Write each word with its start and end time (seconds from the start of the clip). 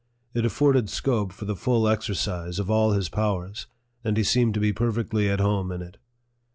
It 0.33 0.45
afforded 0.45 0.89
scope 0.89 1.31
for 1.31 1.45
the 1.45 1.55
full 1.55 1.87
exercise 1.87 2.57
of 2.57 2.71
all 2.71 2.93
his 2.93 3.07
powers, 3.07 3.67
and 4.03 4.17
he 4.17 4.23
seemed 4.23 4.55
to 4.55 4.59
be 4.59 4.73
perfectly 4.73 5.29
at 5.29 5.39
home 5.39 5.71
in 5.71 5.83
it. 5.83 5.97